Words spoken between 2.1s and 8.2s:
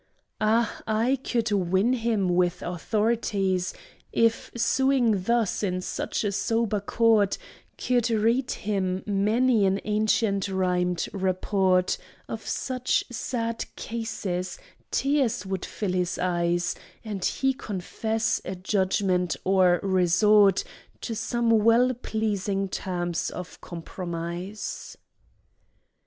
with authorities, If suing thus in such a sober court; Could